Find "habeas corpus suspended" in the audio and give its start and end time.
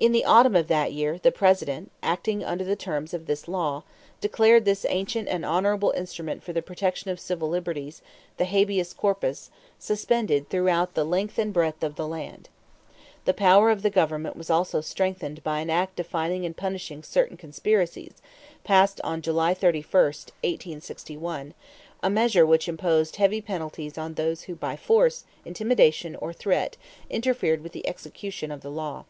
8.44-10.50